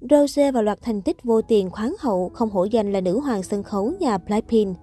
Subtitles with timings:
[0.00, 3.42] Rose và loạt thành tích vô tiền khoáng hậu không hổ danh là nữ hoàng
[3.42, 4.76] sân khấu nhà Blackpink.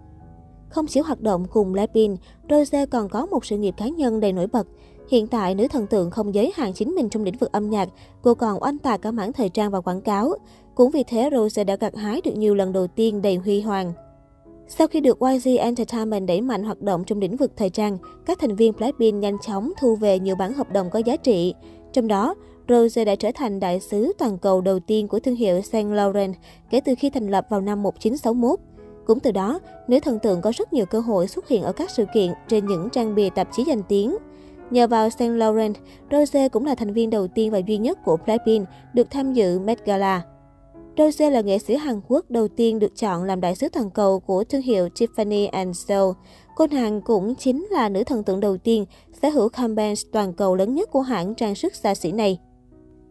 [0.70, 4.34] Không chỉ hoạt động cùng Blackpink, Rose còn có một sự nghiệp cá nhân đầy
[4.34, 4.68] nổi bật.
[5.10, 7.90] Hiện tại, nữ thần tượng không giới hạn chính mình trong lĩnh vực âm nhạc,
[8.22, 10.34] cô còn oanh tạc cả mảng thời trang và quảng cáo.
[10.76, 13.94] Cũng vì thế, Rose đã gặt hái được nhiều lần đầu tiên đầy huy hoàng.
[14.68, 18.40] Sau khi được YG Entertainment đẩy mạnh hoạt động trong lĩnh vực thời trang, các
[18.40, 21.54] thành viên Blackpink nhanh chóng thu về nhiều bản hợp đồng có giá trị.
[21.98, 22.36] Trong đó,
[22.70, 26.36] Rose đã trở thành đại sứ toàn cầu đầu tiên của thương hiệu Saint Laurent
[26.70, 28.60] kể từ khi thành lập vào năm 1961.
[29.06, 31.90] Cũng từ đó, nữ thần tượng có rất nhiều cơ hội xuất hiện ở các
[31.90, 34.18] sự kiện trên những trang bìa tạp chí danh tiếng.
[34.72, 35.76] Nhờ vào Saint Laurent,
[36.12, 39.60] Rose cũng là thành viên đầu tiên và duy nhất của Blackpink được tham dự
[39.60, 40.22] Met Gala.
[40.98, 44.20] Rose là nghệ sĩ Hàn Quốc đầu tiên được chọn làm đại sứ toàn cầu
[44.20, 46.14] của thương hiệu Tiffany Soul.
[46.58, 48.86] Cô nàng cũng chính là nữ thần tượng đầu tiên
[49.22, 52.40] sở hữu campaign toàn cầu lớn nhất của hãng trang sức xa xỉ này.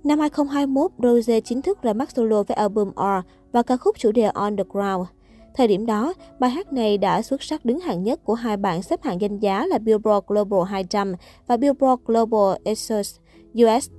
[0.04, 4.12] Năm 2021, Rose chính thức ra mắt solo với album R và ca khúc chủ
[4.12, 5.08] đề On The Ground.
[5.54, 8.82] Thời điểm đó, bài hát này đã xuất sắc đứng hạng nhất của hai bảng
[8.82, 11.14] xếp hạng danh giá là Billboard Global 200
[11.46, 13.16] và Billboard Global Excels
[13.54, 13.90] US.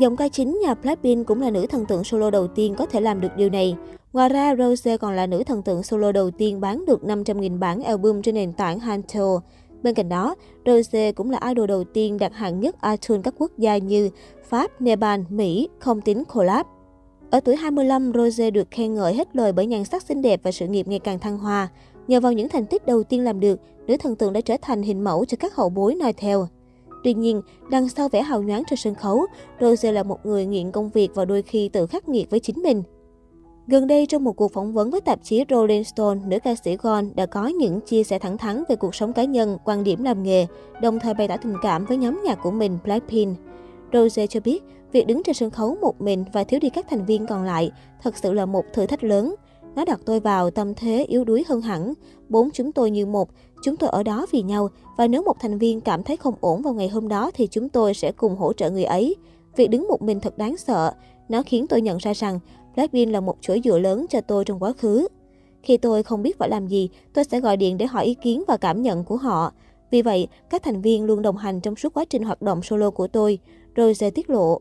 [0.00, 3.00] Giọng ca chính nhà Blackpink cũng là nữ thần tượng solo đầu tiên có thể
[3.00, 3.76] làm được điều này.
[4.14, 7.82] Ngoài ra, Rose còn là nữ thần tượng solo đầu tiên bán được 500.000 bản
[7.82, 9.40] album trên nền tảng Hanto.
[9.82, 10.34] Bên cạnh đó,
[10.66, 14.10] Rose cũng là idol đầu tiên đạt hạng nhất iTunes các quốc gia như
[14.48, 16.66] Pháp, Nepal, Mỹ, không tính collab.
[17.30, 20.52] Ở tuổi 25, Rose được khen ngợi hết lời bởi nhan sắc xinh đẹp và
[20.52, 21.68] sự nghiệp ngày càng thăng hoa.
[22.08, 24.82] Nhờ vào những thành tích đầu tiên làm được, nữ thần tượng đã trở thành
[24.82, 26.48] hình mẫu cho các hậu bối noi theo.
[27.04, 29.26] Tuy nhiên, đằng sau vẻ hào nhoáng trên sân khấu,
[29.60, 32.62] Rose là một người nghiện công việc và đôi khi tự khắc nghiệt với chính
[32.62, 32.82] mình.
[33.66, 36.76] Gần đây, trong một cuộc phỏng vấn với tạp chí Rolling Stone, nữ ca sĩ
[36.76, 40.04] Gon đã có những chia sẻ thẳng thắn về cuộc sống cá nhân, quan điểm
[40.04, 40.46] làm nghề,
[40.82, 43.38] đồng thời bày tỏ tình cảm với nhóm nhạc của mình Blackpink.
[43.92, 44.62] Rose cho biết,
[44.92, 47.70] việc đứng trên sân khấu một mình và thiếu đi các thành viên còn lại
[48.02, 49.34] thật sự là một thử thách lớn.
[49.74, 51.92] Nó đặt tôi vào tâm thế yếu đuối hơn hẳn.
[52.28, 53.28] Bốn chúng tôi như một,
[53.62, 56.62] chúng tôi ở đó vì nhau và nếu một thành viên cảm thấy không ổn
[56.62, 59.16] vào ngày hôm đó thì chúng tôi sẽ cùng hỗ trợ người ấy.
[59.56, 60.92] Việc đứng một mình thật đáng sợ.
[61.28, 62.40] Nó khiến tôi nhận ra rằng
[62.74, 65.08] Blackpink là một chỗ dựa lớn cho tôi trong quá khứ.
[65.62, 68.44] Khi tôi không biết phải làm gì, tôi sẽ gọi điện để hỏi ý kiến
[68.48, 69.52] và cảm nhận của họ.
[69.90, 72.90] Vì vậy, các thành viên luôn đồng hành trong suốt quá trình hoạt động solo
[72.90, 73.38] của tôi.
[73.76, 74.60] Rose tiết lộ.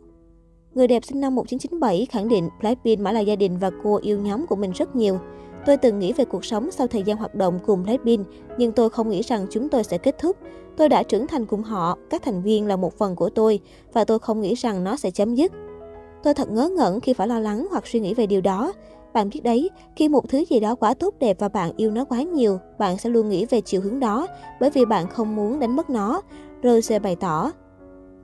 [0.74, 4.20] Người đẹp sinh năm 1997 khẳng định Blackpink mãi là gia đình và cô yêu
[4.20, 5.20] nhóm của mình rất nhiều.
[5.66, 8.90] Tôi từng nghĩ về cuộc sống sau thời gian hoạt động cùng Blackpink, nhưng tôi
[8.90, 10.38] không nghĩ rằng chúng tôi sẽ kết thúc.
[10.78, 13.60] Tôi đã trưởng thành cùng họ, các thành viên là một phần của tôi,
[13.94, 15.52] và tôi không nghĩ rằng nó sẽ chấm dứt.
[16.24, 18.74] Tôi thật ngớ ngẩn khi phải lo lắng hoặc suy nghĩ về điều đó.
[19.14, 22.06] Bạn biết đấy, khi một thứ gì đó quá tốt đẹp và bạn yêu nó
[22.06, 24.28] quá nhiều, bạn sẽ luôn nghĩ về chiều hướng đó,
[24.60, 26.22] bởi vì bạn không muốn đánh mất nó.
[26.64, 27.52] Rose bày tỏ.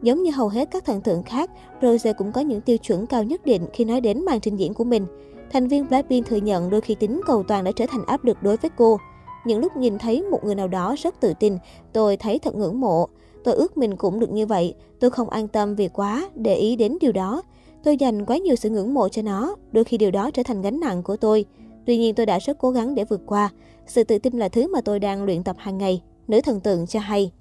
[0.01, 1.49] Giống như hầu hết các thần tượng khác,
[1.81, 4.73] Rose cũng có những tiêu chuẩn cao nhất định khi nói đến màn trình diễn
[4.73, 5.05] của mình.
[5.51, 8.43] Thành viên Blackpink thừa nhận đôi khi tính cầu toàn đã trở thành áp lực
[8.43, 8.97] đối với cô.
[9.45, 11.57] Những lúc nhìn thấy một người nào đó rất tự tin,
[11.93, 13.07] tôi thấy thật ngưỡng mộ.
[13.43, 16.75] Tôi ước mình cũng được như vậy, tôi không an tâm vì quá, để ý
[16.75, 17.41] đến điều đó.
[17.83, 20.61] Tôi dành quá nhiều sự ngưỡng mộ cho nó, đôi khi điều đó trở thành
[20.61, 21.45] gánh nặng của tôi.
[21.85, 23.49] Tuy nhiên tôi đã rất cố gắng để vượt qua.
[23.87, 26.87] Sự tự tin là thứ mà tôi đang luyện tập hàng ngày, nữ thần tượng
[26.87, 27.31] cho hay.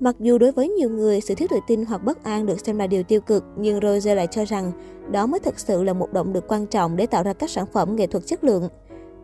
[0.00, 2.78] Mặc dù đối với nhiều người, sự thiếu tự tin hoặc bất an được xem
[2.78, 4.72] là điều tiêu cực, nhưng Rose lại cho rằng
[5.10, 7.66] đó mới thực sự là một động lực quan trọng để tạo ra các sản
[7.72, 8.68] phẩm nghệ thuật chất lượng.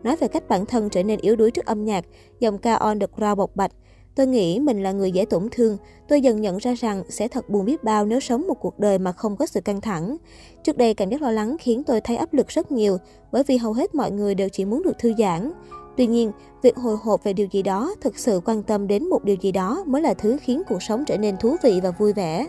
[0.03, 2.05] Nói về cách bản thân trở nên yếu đuối trước âm nhạc,
[2.39, 3.71] dòng ca On được Ground bộc bạch,
[4.15, 5.77] Tôi nghĩ mình là người dễ tổn thương.
[6.07, 8.99] Tôi dần nhận ra rằng sẽ thật buồn biết bao nếu sống một cuộc đời
[8.99, 10.17] mà không có sự căng thẳng.
[10.63, 12.97] Trước đây cảm giác lo lắng khiến tôi thấy áp lực rất nhiều,
[13.31, 15.51] bởi vì hầu hết mọi người đều chỉ muốn được thư giãn.
[15.97, 19.23] Tuy nhiên, việc hồi hộp về điều gì đó, thực sự quan tâm đến một
[19.23, 22.13] điều gì đó mới là thứ khiến cuộc sống trở nên thú vị và vui
[22.13, 22.47] vẻ.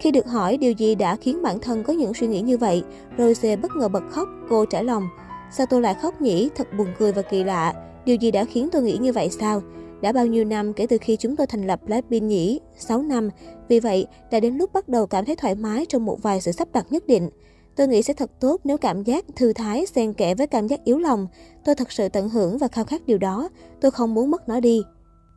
[0.00, 2.82] Khi được hỏi điều gì đã khiến bản thân có những suy nghĩ như vậy,
[3.18, 5.08] Rose bất ngờ bật khóc, cô trả lòng.
[5.52, 6.48] Sao tôi lại khóc nhỉ?
[6.56, 7.74] Thật buồn cười và kỳ lạ.
[8.04, 9.62] Điều gì đã khiến tôi nghĩ như vậy sao?
[10.00, 12.60] Đã bao nhiêu năm kể từ khi chúng tôi thành lập Blackpink nhỉ?
[12.76, 13.30] 6 năm.
[13.68, 16.52] Vì vậy, đã đến lúc bắt đầu cảm thấy thoải mái trong một vài sự
[16.52, 17.30] sắp đặt nhất định.
[17.76, 20.84] Tôi nghĩ sẽ thật tốt nếu cảm giác thư thái xen kẽ với cảm giác
[20.84, 21.26] yếu lòng.
[21.64, 23.48] Tôi thật sự tận hưởng và khao khát điều đó.
[23.80, 24.82] Tôi không muốn mất nó đi.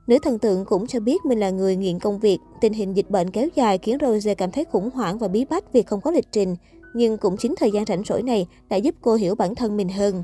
[0.08, 2.38] Nữ thần tượng cũng cho biết mình là người nghiện công việc.
[2.62, 5.74] Tình hình dịch bệnh kéo dài khiến Rose cảm thấy khủng hoảng và bí bách
[5.74, 6.56] vì không có lịch trình.
[6.94, 9.90] Nhưng cũng chính thời gian rảnh rỗi này đã giúp cô hiểu bản thân mình
[9.90, 10.24] hơn.